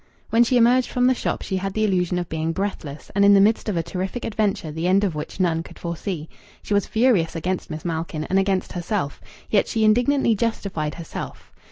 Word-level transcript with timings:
When 0.31 0.43
she 0.43 0.57
emerged 0.57 0.89
from 0.89 1.05
the 1.05 1.13
shop 1.13 1.43
she 1.43 1.57
had 1.57 1.73
the 1.75 1.85
illusion 1.85 2.17
of 2.17 2.27
being 2.27 2.53
breathless, 2.53 3.11
and 3.13 3.23
in 3.23 3.35
the 3.35 3.39
midst 3.39 3.69
of 3.69 3.77
a 3.77 3.83
terrific 3.83 4.25
adventure 4.25 4.71
the 4.71 4.87
end 4.87 5.03
of 5.03 5.13
which 5.13 5.39
none 5.39 5.61
could 5.61 5.77
foresee. 5.77 6.27
She 6.63 6.73
was 6.73 6.87
furious 6.87 7.35
against 7.35 7.69
Miss 7.69 7.85
Malkin 7.85 8.23
and 8.23 8.39
against 8.39 8.73
herself. 8.73 9.21
Yet 9.47 9.67
she 9.67 9.83
indignantly 9.85 10.33
justified 10.33 10.95
herself. 10.95 11.51